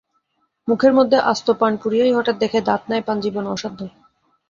[0.67, 3.79] মুখের মধ্যে আস্ত পান পুরিয়াই হঠাৎ দেখে, দাঁত নাই, পান চিবানো অসাধ্য।